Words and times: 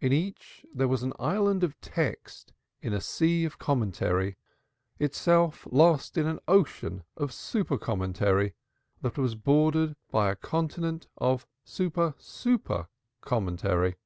In 0.00 0.12
each 0.12 0.66
there 0.74 0.86
was 0.86 1.02
an 1.02 1.14
island 1.18 1.64
of 1.64 1.80
text 1.80 2.52
in 2.82 2.92
a 2.92 3.00
sea 3.00 3.46
of 3.46 3.58
commentary, 3.58 4.36
itself 4.98 5.66
lost 5.70 6.18
in 6.18 6.26
an 6.26 6.40
ocean 6.46 7.04
of 7.16 7.32
super 7.32 7.78
commentary 7.78 8.52
that 9.00 9.16
was 9.16 9.34
bordered 9.34 9.96
by 10.10 10.30
a 10.30 10.36
continent 10.36 11.06
of 11.16 11.46
super 11.64 12.14
super 12.18 12.88
commentary. 13.22 13.96